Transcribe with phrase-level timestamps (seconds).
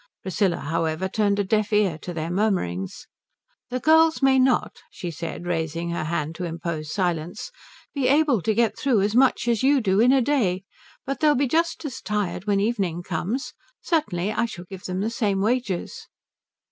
[0.23, 3.05] Priscilla however turned a deaf ear to their murmurings.
[3.69, 7.51] "The girls may not," she said, raising her hand to impose silence,
[7.93, 10.63] "be able to get through as much as you do in a day,
[11.05, 13.53] but they'll be just as tired when evening comes.
[13.83, 16.07] Certainly I shall give them the same wages."